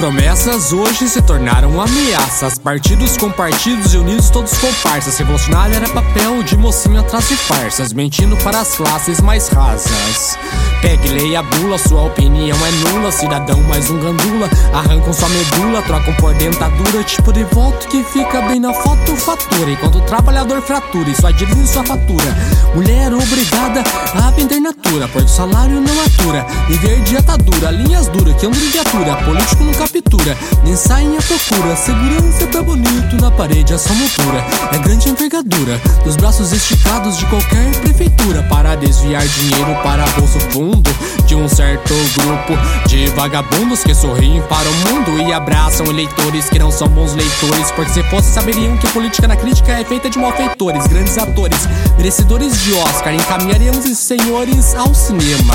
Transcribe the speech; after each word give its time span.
Promessas 0.00 0.72
hoje 0.72 1.06
se 1.10 1.20
tornaram 1.20 1.78
ameaças. 1.78 2.58
Partidos 2.58 3.18
com 3.18 3.30
partidos 3.30 3.92
e 3.92 3.98
unidos 3.98 4.30
todos 4.30 4.56
comparsas. 4.56 5.18
Revolucionário 5.18 5.76
era 5.76 5.86
papel 5.90 6.42
de 6.42 6.56
mocinho 6.56 7.00
atrás 7.00 7.28
de 7.28 7.36
farsas, 7.36 7.92
mentindo 7.92 8.34
para 8.38 8.60
as 8.60 8.74
classes 8.76 9.20
mais 9.20 9.48
rasas. 9.48 10.38
Pegue, 10.80 11.06
leia 11.08 11.40
a 11.40 11.42
bula, 11.42 11.76
sua 11.76 12.04
opinião 12.04 12.56
é 12.66 12.70
nula. 12.70 13.12
Cidadão 13.12 13.60
mais 13.64 13.90
um 13.90 14.00
gandula, 14.00 14.48
arrancam 14.72 15.12
sua 15.12 15.28
medula, 15.28 15.82
trocam 15.82 16.14
por 16.14 16.32
dentadura. 16.32 17.04
Tipo 17.04 17.30
de 17.30 17.44
voto 17.44 17.86
que 17.88 18.02
fica 18.02 18.40
bem 18.40 18.58
na 18.58 18.72
foto, 18.72 19.14
fatura. 19.16 19.70
Enquanto 19.70 19.98
o 19.98 20.00
trabalhador 20.00 20.62
fratura, 20.62 21.10
isso 21.10 21.26
adquire 21.26 21.66
sua 21.66 21.84
fatura. 21.84 22.34
Mulher 22.74 23.12
obrigada 23.12 23.84
a 24.14 24.30
vender 24.30 24.60
natura, 24.60 25.06
porque 25.08 25.26
o 25.26 25.28
salário 25.28 25.78
não 25.78 26.00
atura. 26.04 26.46
Viver 26.68 27.02
de 27.02 27.18
atadura, 27.18 27.70
linhas 27.70 28.08
duras, 28.08 28.34
que 28.36 28.46
andam 28.46 28.58
de 28.58 28.68
viatura. 28.68 29.16
Político 29.16 29.62
nunca 29.62 29.89
captura, 29.90 30.36
nem 30.64 30.76
saem 30.76 31.16
à 31.16 31.22
procura. 31.22 31.76
Segurança 31.76 32.46
tá 32.46 32.62
bonito, 32.62 33.16
na 33.20 33.30
parede 33.30 33.74
a 33.74 33.78
sua 33.78 33.94
montura. 33.94 34.44
É 34.72 34.78
grande 34.78 35.08
envergadura, 35.08 35.80
dos 36.04 36.16
braços 36.16 36.52
esticados 36.52 37.18
de 37.18 37.26
qualquer 37.26 37.70
prefeitura. 37.80 38.42
Para 38.44 38.76
desviar 38.76 39.26
dinheiro 39.26 39.74
para 39.82 40.04
bolso 40.10 40.38
fundo 40.50 40.90
de 41.26 41.34
um 41.34 41.48
certo 41.48 41.94
grupo 42.16 42.54
de 42.88 43.06
vagabundos 43.08 43.82
que 43.82 43.94
sorriem 43.94 44.42
para 44.42 44.68
o 44.68 44.74
mundo 44.74 45.28
e 45.28 45.32
abraçam 45.32 45.86
eleitores 45.86 46.48
que 46.48 46.58
não 46.58 46.70
são 46.70 46.88
bons 46.88 47.14
leitores. 47.14 47.70
Porque 47.72 47.92
se 47.92 48.02
fosse, 48.04 48.32
saberiam 48.32 48.76
que 48.76 48.88
política 48.88 49.26
na 49.26 49.36
crítica 49.36 49.72
é 49.72 49.84
feita 49.84 50.08
de 50.08 50.18
malfeitores, 50.18 50.86
grandes 50.86 51.16
atores, 51.18 51.68
merecedores 51.96 52.62
de 52.62 52.72
Oscar. 52.74 53.14
Encaminharíamos 53.14 53.84
esses 53.84 53.98
senhores 53.98 54.74
ao 54.74 54.94
cinema. 54.94 55.54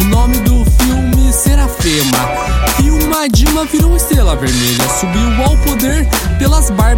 O 0.00 0.04
nome 0.04 0.36
do 0.38 0.63
Serafema. 1.34 2.18
Filma 2.76 3.28
Dilma 3.28 3.64
virou 3.64 3.96
estrela 3.96 4.36
vermelha, 4.36 4.88
subiu 4.88 5.44
ao 5.44 5.56
poder 5.58 6.06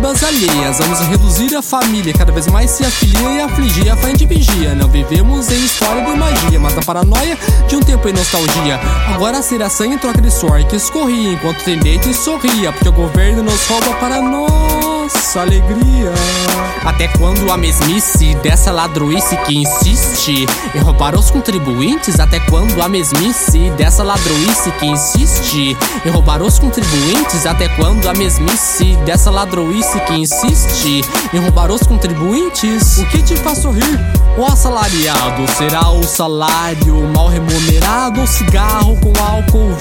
barbas 0.06 0.22
alheias. 0.22 0.78
Vamos 0.78 1.00
reduzir 1.00 1.56
a 1.56 1.62
família, 1.62 2.12
cada 2.12 2.30
vez 2.32 2.46
mais 2.46 2.70
se 2.70 2.84
afilia 2.84 3.28
e 3.30 3.40
afligir 3.40 3.90
a 3.90 3.96
de 4.12 4.24
vigia. 4.24 4.74
Não 4.74 4.88
vivemos 4.88 5.50
em 5.50 5.64
história 5.64 6.04
de 6.04 6.16
magia, 6.16 6.60
mas 6.60 6.78
a 6.78 6.82
paranoia 6.82 7.36
de 7.66 7.76
um 7.76 7.80
tempo 7.80 8.08
em 8.08 8.12
nostalgia. 8.12 8.78
Agora 9.12 9.42
será 9.42 9.68
sangue 9.68 9.98
troca 9.98 10.20
de 10.20 10.30
suor 10.30 10.62
que 10.64 10.76
escorria 10.76 11.32
enquanto 11.32 11.60
o 11.60 11.64
tendente 11.64 12.12
sorria, 12.14 12.72
porque 12.72 12.88
o 12.88 12.92
governo 12.92 13.42
nos 13.42 13.66
rouba 13.66 13.94
para 13.94 14.22
nossa 14.22 15.40
alegria. 15.40 16.12
Até 16.84 17.08
quando 17.08 17.50
a 17.50 17.56
mesmice 17.56 18.34
dessa 18.36 18.70
ladroice 18.70 19.36
que 19.38 19.56
insiste 19.56 20.46
em 20.72 20.78
roubar 20.78 21.16
os 21.16 21.32
contribuintes? 21.32 22.20
Até 22.20 22.38
quando 22.38 22.80
a 22.80 22.88
mesmice 22.88 23.70
dessa 23.70 24.04
ladroice 24.04 24.70
que 24.78 24.86
insiste 24.86 25.76
em 26.04 26.10
roubar 26.10 26.40
os 26.42 26.60
contribuintes? 26.60 27.44
Até 27.44 27.68
quando 27.70 28.08
a 28.08 28.14
mesmice 28.14 28.96
dessa 29.04 29.30
ladroice 29.96 30.00
que 30.00 30.14
insiste 30.14 31.00
em 31.32 31.38
roubar 31.38 31.70
os 31.70 31.82
contribuintes? 31.82 32.98
O 32.98 33.06
que 33.06 33.22
te 33.22 33.36
faz 33.36 33.58
sorrir? 33.58 33.98
O 34.36 34.44
assalariado 34.44 35.46
será 35.56 35.90
o 35.90 36.02
salário 36.02 36.94
mal 37.14 37.28
remunerado 37.28 38.20
ou 38.20 38.26
cigarro 38.26 38.98
com 39.00 39.12
álcool 39.22 39.74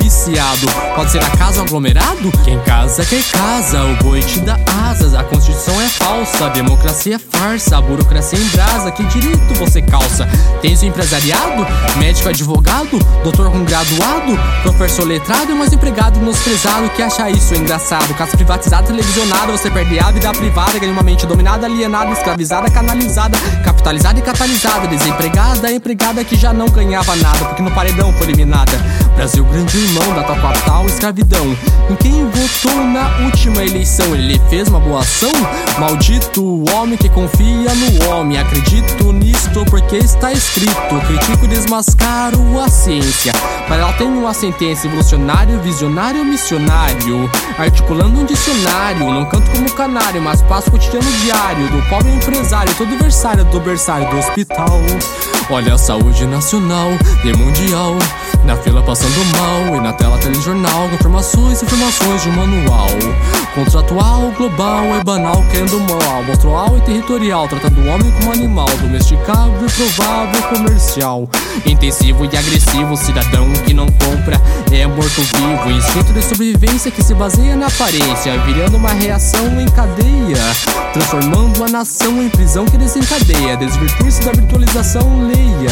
Pode 0.96 1.12
ser 1.12 1.24
acaso 1.24 1.62
aglomerado? 1.62 2.32
Quem 2.44 2.60
casa 2.62 3.06
quer 3.06 3.22
casa, 3.32 3.84
o 3.84 3.96
boi 4.04 4.22
te 4.22 4.40
dá 4.40 4.58
asas, 4.90 5.14
a 5.14 5.24
constituição 5.24 5.80
é 5.80 5.88
falsa, 5.88 6.48
a 6.48 6.50
democracia 6.50 7.18
é 7.18 7.20
farsa, 7.20 7.78
a 7.78 7.82
burocracia 7.82 8.40
em 8.40 8.48
brasa, 8.48 8.90
que 8.90 9.04
direito 9.04 9.54
você 9.54 9.84
calça? 9.84 10.28
Tens 10.64 10.82
empresariado, 10.82 11.68
médico 11.98 12.28
advogado, 12.28 12.98
doutor 13.24 13.52
com 13.52 13.64
graduado, 13.64 14.40
professor 14.64 15.06
letrado? 15.06 15.52
E 15.52 15.54
mais 15.54 15.72
empregado 15.72 16.18
menosprezado? 16.20 16.90
Que 16.90 17.04
acha 17.04 17.30
isso 17.30 17.54
engraçado. 17.54 18.12
Casa 18.16 18.36
privatizada, 18.36 18.88
televisionada, 18.88 19.52
você 19.52 19.70
perde 19.70 20.00
a 20.00 20.10
vida 20.10 20.32
privada, 20.32 20.80
ganha 20.80 20.92
uma 20.92 21.04
mente 21.04 21.28
dominada, 21.28 21.68
alienada, 21.68 22.12
escravizada, 22.12 22.72
canalizada, 22.72 23.38
capitalizada 23.64 24.18
e 24.18 24.24
catalisada, 24.24 24.88
desempregada, 24.88 25.72
empregada 25.72 26.24
que 26.24 26.36
já 26.36 26.52
não 26.52 26.66
ganhava 26.66 27.16
nada, 27.18 27.46
porque 27.46 27.62
no 27.62 27.70
paredão 27.70 28.12
foi 28.14 28.26
eliminada. 28.26 28.72
Brasil, 29.16 29.46
grande 29.46 29.78
irmão 29.78 30.15
da 30.16 30.24
tua 30.24 30.36
capital, 30.38 30.86
escravidão. 30.86 31.46
Em 31.90 31.96
quem 31.96 32.26
votou 32.30 32.84
na 32.86 33.26
última 33.26 33.64
eleição, 33.64 34.16
ele 34.16 34.42
fez 34.50 34.70
uma 34.70 34.80
boa 34.80 35.02
ação? 35.02 35.32
Maldito 35.78 36.42
o 36.42 36.66
homem 36.72 36.98
que 36.98 37.10
confia 37.10 37.74
no 37.76 38.10
homem. 38.10 38.40
Acredito 38.40 39.12
nisto 39.12 39.66
porque 39.66 39.98
está 39.98 40.32
escrito. 40.32 40.74
Critico 41.08 41.46
e 41.46 41.48
desmascaro 41.50 42.40
a 42.62 42.70
ciência. 42.70 43.34
Para 43.68 43.78
ela 43.78 43.94
tem 43.94 44.08
uma 44.08 44.34
sentença 44.34 44.88
evolucionário, 44.88 45.60
visionário, 45.60 46.24
missionário. 46.24 47.30
Articulando 47.58 48.22
um 48.22 48.26
dicionário. 48.26 49.12
Não 49.12 49.26
canto 49.26 49.52
como 49.52 49.72
canário, 49.74 50.22
mas 50.22 50.42
passo 50.44 50.72
cotidiano 50.72 51.12
diário. 51.24 51.68
Do 51.70 51.82
pobre 51.90 52.12
empresário, 52.14 52.74
todo 52.76 52.98
versário 52.98 53.44
do 53.46 53.60
berçário 53.60 54.10
do 54.10 54.18
hospital. 54.18 54.80
Olha 55.50 55.74
a 55.74 55.78
saúde 55.78 56.26
nacional 56.26 56.90
e 57.24 57.38
mundial. 57.38 57.96
Na 58.46 58.56
fila 58.58 58.84
passando 58.84 59.26
mal 59.38 59.76
e 59.76 59.82
na 59.82 59.92
tela 59.94 60.18
telejornal 60.20 60.88
informações 60.94 61.64
informações 61.64 62.22
de 62.22 62.30
um 62.30 62.34
manual. 62.34 62.88
Contratual, 63.56 64.32
global 64.38 65.00
e 65.00 65.04
banal, 65.04 65.44
querendo 65.50 65.80
mal. 65.80 66.24
Monstrual 66.24 66.78
e 66.78 66.82
territorial, 66.82 67.48
tratando 67.48 67.82
o 67.82 67.88
homem 67.88 68.12
como 68.12 68.34
animal. 68.34 68.68
Domesticável, 68.82 69.68
provável, 69.76 70.42
comercial. 70.44 71.30
Intensivo 71.66 72.26
e 72.26 72.38
agressivo, 72.38 72.96
cidadão 72.96 73.52
que 73.66 73.74
não 73.74 73.88
compra 73.88 74.40
é 74.72 74.86
morto-vivo. 74.86 75.72
Instinto 75.72 76.14
de 76.14 76.22
sobrevivência 76.22 76.92
que 76.92 77.04
se 77.04 77.14
baseia 77.14 77.56
na 77.56 77.68
aparência, 77.68 78.38
virando 78.46 78.78
uma 78.78 78.92
reação 78.92 79.60
em 79.60 79.68
cadeia. 79.70 80.38
Transformando 80.94 81.64
a 81.64 81.68
nação 81.68 82.22
em 82.22 82.30
prisão 82.30 82.66
que 82.66 82.78
desencadeia. 82.78 83.58
Desvirtue-se 83.58 84.22
da 84.22 84.32
virtualização, 84.32 85.28
leia. 85.28 85.72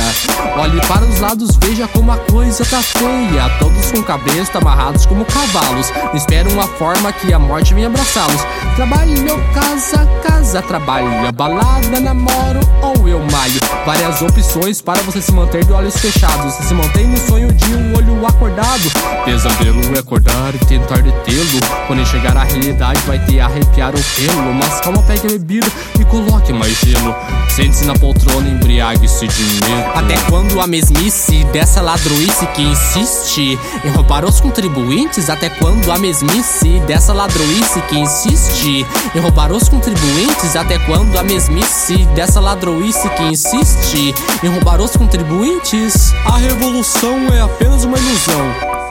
Olhe 0.58 0.80
para 0.88 1.06
os 1.06 1.20
lados, 1.20 1.58
veja 1.62 1.88
como 1.88 2.12
a 2.12 2.18
coisa 2.18 2.63
tá 2.66 2.82
feia. 2.82 3.50
Todos 3.60 3.92
com 3.92 4.04
cabresto 4.04 4.58
amarrados 4.58 5.06
como 5.06 5.26
cavalos. 5.26 5.92
Espero 6.14 6.52
uma 6.52 6.68
forma 6.68 7.12
que 7.12 7.34
a 7.34 7.40
morte 7.40 7.74
venha 7.74 7.88
abraçá-los. 7.88 8.42
Trabalho, 8.76 9.44
casa, 9.54 10.08
casa, 10.24 10.62
trabalho. 10.62 11.32
Balada, 11.34 12.00
namoro 12.00 12.60
ou 12.82 13.08
eu 13.08 13.20
malho. 13.32 13.60
Várias 13.86 14.22
opções 14.22 14.82
para 14.82 15.02
você 15.04 15.22
se 15.22 15.32
manter 15.32 15.66
de 15.66 15.74
olhos 15.74 15.98
fechados. 15.98 16.54
Você 16.54 16.64
se 16.64 16.74
mantém 16.74 17.08
no 17.08 17.18
sonho 17.18 17.52
de 17.54 17.76
um 17.76 17.98
olho 17.98 18.26
acordado. 18.26 18.92
Pesadelo 19.26 19.96
é 19.96 20.00
acordar 20.00 20.56
e 20.56 20.66
tentar 20.66 21.02
detê-lo. 21.02 21.60
Quando 21.88 22.06
chegar 22.06 22.36
à 22.38 22.44
realidade, 22.44 23.02
vai 23.06 23.20
ter 23.20 23.40
arrepiar 23.40 23.94
o 23.96 24.04
pelo. 24.16 24.54
Mas 24.54 24.80
calma, 24.82 25.02
pegue 25.04 25.28
a 25.28 25.30
bebida 25.32 25.68
e 26.00 26.06
coloque 26.06 26.54
mais 26.54 26.78
gelo. 26.80 27.16
Sente-se 27.50 27.86
na 27.86 27.94
poltrona, 27.94 28.50
embriague-se 28.50 29.28
de 29.28 29.44
medo. 29.44 29.90
Até 29.94 30.18
quando 30.30 30.60
a 30.60 30.68
mesmice 30.68 31.44
dessa 31.46 31.82
ladroice 31.82 32.48
que 32.54 32.62
insiste 32.62 33.60
em 33.84 33.90
roubar 33.90 34.24
os 34.26 34.40
contribuintes? 34.40 35.30
Até 35.30 35.50
quando 35.50 35.92
a 35.92 35.98
mesmice 35.98 36.80
dessa 36.82 37.14
ladroice 37.14 37.82
que 37.90 37.98
insiste 37.98 38.86
em 39.14 39.20
roubar 39.20 39.52
os 39.52 39.68
contribuintes? 39.68 40.56
Até 40.56 40.78
quando 40.80 41.18
a 41.18 41.24
mesmice 41.24 41.98
dessa 42.16 42.40
ladroice 42.40 43.10
que 43.10 43.24
insiste 43.24 44.14
em 44.44 44.48
roubar 44.48 44.80
os 44.82 44.96
contribuintes? 44.96 46.14
A 46.26 46.38
revolução 46.38 47.28
é 47.34 47.42
apenas 47.42 47.84
uma 47.84 47.98
ilusão. 47.98 48.42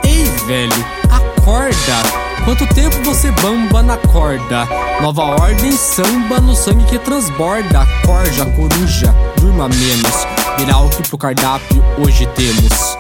Ei, 0.05 0.25
velho, 0.47 0.85
acorda! 1.11 2.23
Quanto 2.45 2.67
tempo 2.75 2.97
você 3.05 3.31
bamba 3.31 3.83
na 3.83 3.97
corda? 3.97 4.67
Nova 5.01 5.23
ordem 5.23 5.71
samba 5.73 6.41
no 6.41 6.57
sangue 6.57 6.85
que 6.87 6.99
transborda. 6.99 7.87
Corja, 8.05 8.45
coruja, 8.47 9.15
durma 9.37 9.69
menos. 9.69 10.27
Virá 10.59 10.79
o 10.79 10.89
que 10.89 11.09
pro 11.09 11.17
cardápio 11.17 11.85
hoje 11.99 12.27
temos. 12.35 12.99